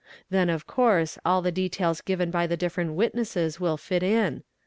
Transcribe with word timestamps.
Then 0.31 0.49
of 0.49 0.65
course 0.65 1.19
all 1.23 1.43
the 1.43 1.51
details 1.51 2.01
given 2.01 2.31
by 2.31 2.45
© 2.47 2.49
the 2.49 2.57
different 2.57 2.93
witnesses 2.93 3.59
will 3.59 3.77
fit 3.77 4.01
in. 4.01 4.43